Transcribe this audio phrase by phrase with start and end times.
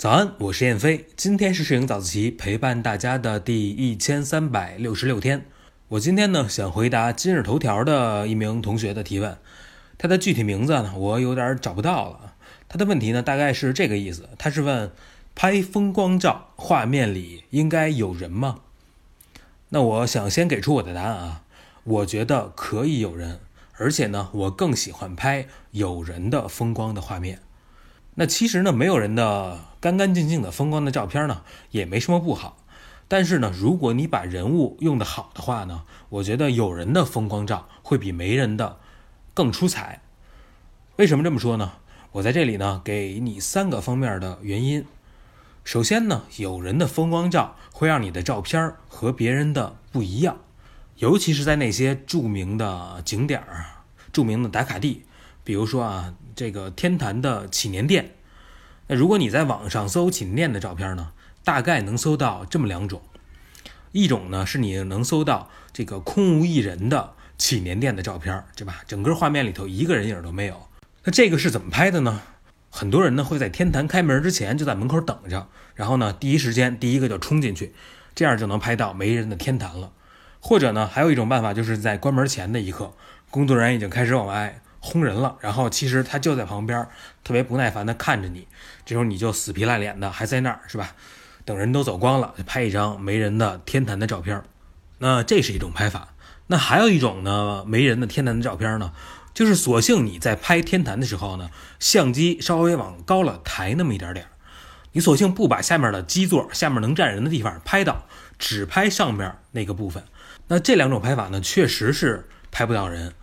[0.00, 1.04] 早安，我是燕飞。
[1.14, 5.44] 今天是摄影早自习陪伴大家的第一千三百六十六天。
[5.88, 9.36] 我今天呢想回答今日头条的一名同学的提问，
[9.98, 12.32] 他的具体名字呢我有点找不到了。
[12.66, 14.90] 他的问题呢大概是这个意思，他是问
[15.34, 18.60] 拍风光照，画面里应该有人吗？
[19.68, 21.42] 那我想先给出我的答案啊，
[21.84, 23.40] 我觉得可以有人，
[23.76, 27.40] 而且呢我更喜欢拍有人的风光的画面。
[28.14, 32.58] 那其实呢，没有人的干干净净的风光的照片呢，也没什么不好。
[33.08, 38.78] 但是呢，如果你把人物用得好的话呢，我觉得有人的风光照会比没人的
[39.34, 40.02] 更出彩。
[40.96, 41.72] 为什么这么说呢？
[42.12, 44.84] 我在这里呢，给你三个方面的原因。
[45.64, 50.38] 首先呢，有人的风光照会让你的照片和别人的不一样，
[50.96, 53.66] 尤其是在那些著名的景点儿、
[54.12, 55.04] 著名的打卡地。
[55.42, 58.12] 比如说啊，这个天坛的祈年殿，
[58.86, 61.12] 那如果你在网上搜祈年殿的照片呢，
[61.44, 63.00] 大概能搜到这么两种，
[63.92, 68.82] 一种呢是你能搜到这个空无一人的祈年殿的照片，对吧？
[68.86, 70.68] 整个画面里头一个人影都没有。
[71.04, 72.20] 那这个是怎么拍的呢？
[72.68, 77.74] 很多人呢会在天坛开门之前就在门口等着，然后呢第一时间第一个就冲进去，
[78.14, 79.90] 这样就能拍到没人的天坛了。
[80.38, 82.92] 或者呢还有一种办法，就是在关门前的一刻，
[83.30, 84.62] 工作人员已经开始往外。
[84.80, 86.88] 轰人了，然后其实他就在旁边，
[87.22, 88.48] 特别不耐烦地看着你。
[88.84, 90.94] 这时候你就死皮赖脸的还在那儿，是吧？
[91.44, 94.42] 等人都走光了，拍一张没人的天坛的照片。
[94.98, 96.14] 那这是一种拍法。
[96.46, 98.92] 那还有一种呢，没人的天坛的照片呢，
[99.32, 104.26] 就是索性你在拍天坛的时候呢，相机稍微往高了抬那么一点点，
[104.92, 108.06] 你索性不把下面的基座、下面能站人的地方拍到，
[108.38, 110.02] 只拍上面那个部分。
[110.48, 113.14] 那这两种拍法呢，确实是拍不到人。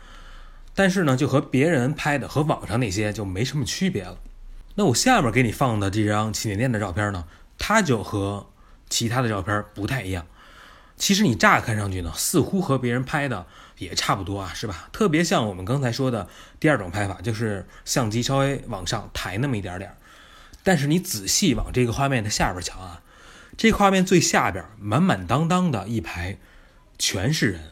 [0.78, 4.20] 但是呢，就和别人拍的和网上那些就没什么区别了。
[4.76, 7.26] 那我下面给你放的这张祈年殿的照片呢，
[7.58, 8.52] 它就和
[8.88, 10.28] 其他的照片不太一样。
[10.96, 13.48] 其实你乍看上去呢，似乎和别人拍的
[13.80, 14.88] 也差不多啊，是吧？
[14.94, 16.30] 特别像我们刚才说的
[16.60, 19.98] 第二种拍法，就是相机稍微往上抬那么一点点。
[20.62, 23.02] 但是你仔细往这个画面的下边瞧啊，
[23.58, 26.38] 这画面最下边满满当当的一排
[27.00, 27.72] 全是人。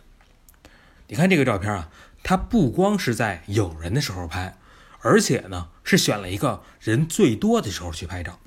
[1.08, 1.92] 你看这个照片啊。
[2.28, 4.58] 他不光是在有人的时候拍，
[5.02, 8.40] 而且呢是选了一个人最多的时候去拍照。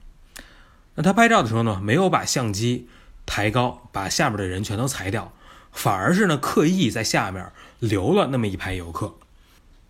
[0.97, 2.89] 那他拍照的时候呢，没有把相机
[3.25, 5.33] 抬高，把下面的人全都裁掉，
[5.71, 9.15] 反而是呢刻意在下面留了那么一排游客。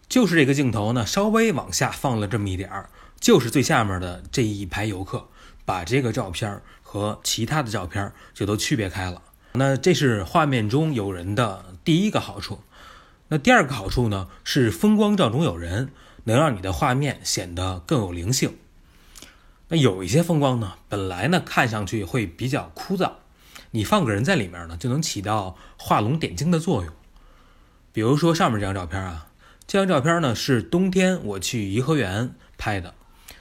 [0.07, 5.29] 就是这个镜头呢，稍微往下放了这么一点儿，就是最下面的这一排游客，
[5.65, 9.23] 把这个照片和其他的照片就都区别开了。
[9.53, 12.61] 那这是画面中有人的第一个好处。
[13.31, 15.93] 那第二个好处呢，是风光照中有人，
[16.25, 18.57] 能让你的画面显得更有灵性。
[19.69, 23.13] 那有一些风光呢，本来呢看上去会比较枯燥，
[23.73, 26.93] 你放个人在里面呢，就能起到画龙点睛的作用。
[27.93, 29.27] 比如说上面这张照片啊，
[29.67, 32.95] 这张照片呢是冬天我去颐和园拍的。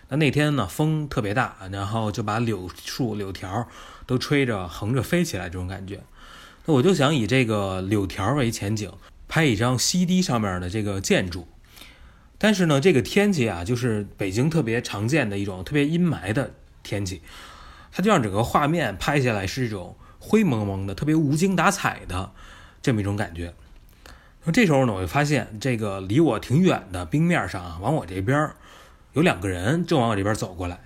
[0.10, 3.70] 那那天呢风特别大，然后就把柳树柳条
[4.06, 6.04] 都吹着横着飞起来，这种感觉。
[6.66, 8.92] 那我就想以这个柳条为前景。
[9.28, 11.48] 拍一张西堤上面的这个建筑，
[12.38, 17.22] 但是呢，这个天气啊，就是北京特别常见的一种特别阴霾的天气，
[17.92, 22.32] 它就让整个画面拍下来是一种灰蒙蒙的、特别无精打采的
[22.82, 23.54] 这么一种感觉。
[24.46, 28.50] 那这时候呢，我就发现这个离我挺远的冰面上啊，往我这边
[29.12, 30.80] 有两个人正往我这边走过来，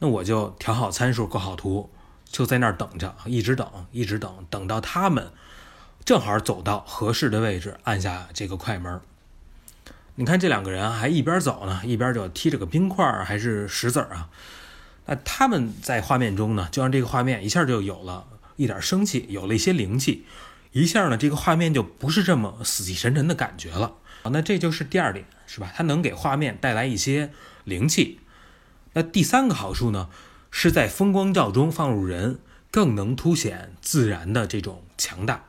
[0.00, 1.88] 那我就调好参数、构好图，
[2.26, 5.30] 就在那儿等着，一直等，一直等，等到他们。
[6.10, 9.00] 正好走到合适的位置，按下这个快门。
[10.16, 14.28] 你看这两个人还一边走呢，一边就踢着个冰块还是石子啊。
[15.06, 18.26] 那他们在画面中呢，就让这个画面一下就有了
[18.56, 20.26] 一点生气，有了一些灵气，
[20.72, 23.92] 一下呢，这个画面就不是这么死气沉沉的感觉了。
[24.24, 25.72] 那这就是第二点，是吧？
[25.76, 27.30] 它能给画面带来一些
[27.62, 28.18] 灵气。
[28.94, 30.08] 那第三个好处呢，
[30.50, 32.40] 是在风光照中放入人，
[32.72, 35.44] 更能凸显自然的这种强大。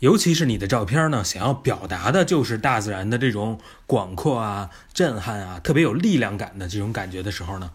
[0.00, 7.70] 尤其是你的照片呢，想要表达的就是大自然的这种广阔啊、震撼啊，特别有力量感的这种感觉的时候呢，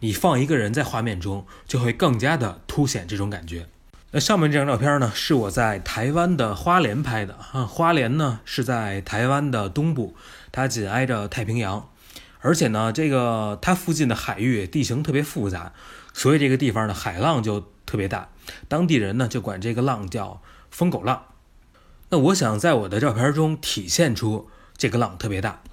[0.00, 3.66] 你放一个人在画面中，就会更加的凸显这种感觉。
[4.12, 7.66] 那上面这张照片呢，是我在台湾的花莲拍的啊。
[7.66, 10.16] 花莲呢是在台湾的东部，
[10.52, 11.90] 它紧挨着太平洋，
[12.40, 15.72] 而且呢，这个它附近的海域地形特别复杂，
[16.14, 18.28] 所以这个地方的海浪就特别大，
[18.68, 21.24] 当地人呢就管这个浪叫疯狗浪。
[22.14, 25.64] 那我想在我的照片中体现出这个浪特别大，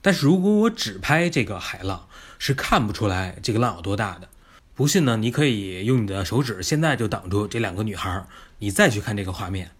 [0.00, 2.06] 但是如果我只拍这个海浪，
[2.38, 4.28] 是看不出来这个浪有多大的。
[4.76, 8.24] 不信呢，你可以用你的手指现在就挡住这两个女孩，
[8.58, 9.72] 你再去看这个画面，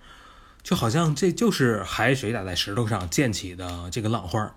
[0.64, 4.56] 就好像这就是海水打在石头上溅起的这个浪花，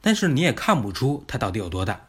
[0.00, 2.06] 但是你也看不出它到底有多大。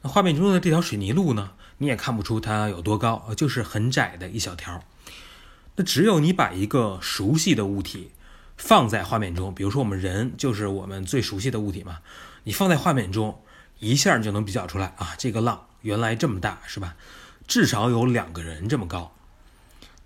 [0.00, 4.82] 那画面中的这条水泥路呢，你也看不出它有多高，就是很窄的一小条。
[5.76, 8.12] 那只有你把一个熟悉的物体
[8.56, 11.98] 放在画面中，比如说我们人就是我们最熟悉的物体嘛，
[12.44, 13.40] 你放在画面中，
[13.80, 16.94] 一下就能比较出来啊，这个浪原来这么大，是吧？
[17.48, 19.12] 至少有两个人这么高。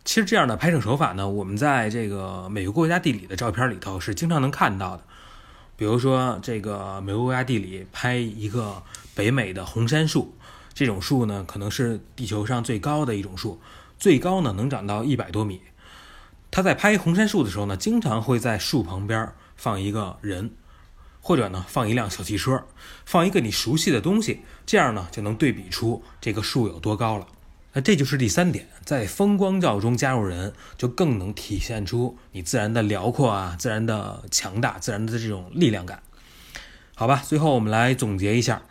[0.05, 5.05] 其实这样的拍摄手法呢，我们在这个美国国家地理的照片里头是经常能看到的。
[5.77, 8.83] 比如说这个美国国家地理拍一个
[9.15, 10.35] 北美的红杉树，
[10.73, 13.61] 这种树呢可能是地球上最高的一种树。
[13.99, 15.61] 最高呢能长到一百多米。
[16.51, 20.53] 他在拍红杉树的时候呢，经常会在树旁边放一个人，
[21.21, 22.65] 或者呢放一辆小汽车，
[23.05, 27.27] 放一个你熟悉的东西，这样呢就能对比出这个树有多高了。
[27.75, 36.03] 那这就是第三点，在风光照中加入人，就更能体现出你自然的辽阔啊，自然的强大，自然的这种力量感。
[36.95, 38.63] 好吧，最后我们来总结一下。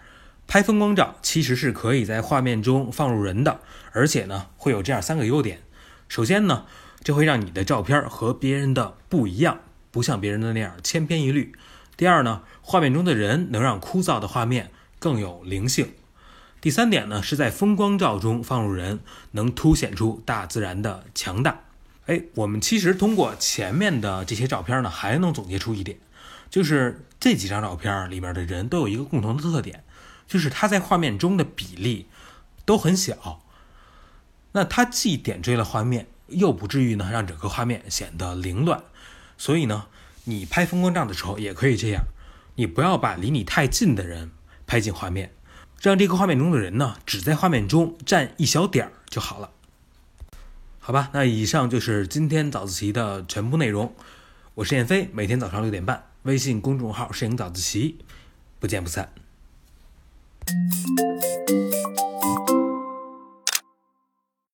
[0.47, 3.59] 拍风光照其实是可以在画面中放入人的，
[3.91, 5.61] 而且呢会有这样三个优点。
[6.07, 6.65] 首先呢，
[7.03, 9.59] 这会让你的照片和别人的不一样，
[9.91, 11.53] 不像别人的那样千篇一律。
[11.97, 15.91] 第二呢，画面中的人能让枯燥的画面更有灵性。
[16.61, 19.01] 第三点呢，是在风光照中放入人，
[19.31, 21.59] 能凸显出大自然的强大。
[22.05, 25.97] 哎，我们其实通过前面的这些照片呢，还能总结出一点，
[26.49, 29.83] 就是这几张照片里边的人都有一个共同的特点。
[30.27, 32.07] 就是它在画面中的比例
[32.65, 33.41] 都很小，
[34.51, 38.83] 那它既点缀了画面，又不至于呢让整个画面显得凌乱。
[39.37, 39.87] 所以呢，
[40.25, 42.03] 你拍风光照的时候也可以这样，
[42.55, 44.31] 你不要把离你太近的人
[44.65, 45.33] 拍进画面，
[45.81, 49.51] 让这个画面中的人呢只在画面中占一小点儿就好了。
[50.79, 53.93] 好吧，那以上就是今天早自习的全部内容。
[54.55, 57.99] 我是燕飞，每天早上六点半，微信公众号“摄影早自习”，
[58.59, 59.13] 不见不散。
[60.49, 61.06] Thank you.